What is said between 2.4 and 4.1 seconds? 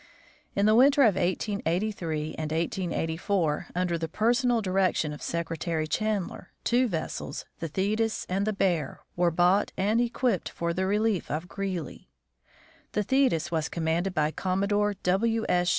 1884, under the